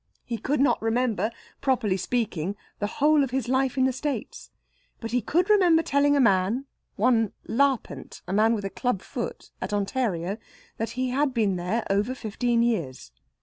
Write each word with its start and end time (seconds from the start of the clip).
He 0.25 0.39
could 0.39 0.59
not 0.59 0.81
remember, 0.81 1.29
properly 1.61 1.95
speaking, 1.95 2.55
the 2.79 2.87
whole 2.87 3.23
of 3.23 3.29
his 3.29 3.47
life 3.47 3.77
in 3.77 3.85
the 3.85 3.93
States, 3.93 4.49
but 4.99 5.11
he 5.11 5.21
could 5.21 5.47
remember 5.47 5.83
telling 5.83 6.15
a 6.15 6.19
man 6.19 6.65
one 6.95 7.33
Larpent, 7.47 8.23
a 8.27 8.33
man 8.33 8.55
with 8.55 8.65
a 8.65 8.71
club 8.71 9.03
foot, 9.03 9.51
at 9.61 9.73
Ontario 9.73 10.39
that 10.77 10.89
he 10.97 11.11
had 11.11 11.35
been 11.35 11.55
there 11.55 11.85
over 11.87 12.15
fifteen 12.15 12.63
years. 12.63 13.11